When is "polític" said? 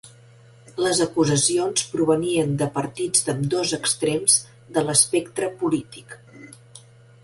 5.63-6.23